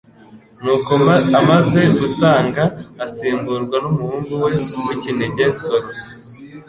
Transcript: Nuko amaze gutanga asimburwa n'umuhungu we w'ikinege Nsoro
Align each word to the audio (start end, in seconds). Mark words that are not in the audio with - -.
Nuko 0.63 0.91
amaze 1.39 1.81
gutanga 1.99 2.63
asimburwa 3.05 3.75
n'umuhungu 3.83 4.31
we 4.43 4.51
w'ikinege 4.85 5.43
Nsoro 5.53 5.89